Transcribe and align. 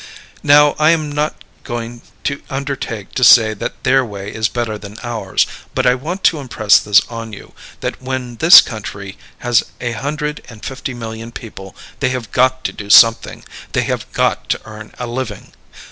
Now 0.41 0.75
I 0.79 0.89
am 0.89 1.11
not 1.11 1.35
going 1.63 2.01
to 2.23 2.41
undertake 2.49 3.11
to 3.11 3.23
say 3.23 3.53
that 3.53 3.83
their 3.83 4.03
way 4.03 4.31
is 4.33 4.49
better 4.49 4.75
than 4.75 4.97
ours, 5.03 5.45
but 5.75 5.85
I 5.85 5.93
want 5.93 6.23
to 6.23 6.39
impress 6.39 6.79
this 6.79 7.01
on 7.07 7.33
you, 7.33 7.53
that 7.81 8.01
when 8.01 8.37
this 8.37 8.61
country 8.61 9.15
has 9.45 9.63
a 9.79 9.91
hundred 9.91 10.43
and 10.49 10.65
fifty 10.65 10.95
million 10.95 11.31
people 11.31 11.75
they 11.99 12.09
have 12.09 12.31
got 12.31 12.63
to 12.63 12.73
do 12.73 12.89
something; 12.89 13.45
they 13.73 13.83
have 13.83 14.11
got 14.11 14.49
to 14.49 14.61
earn 14.65 14.91
a 14.97 15.05
living. 15.05 15.51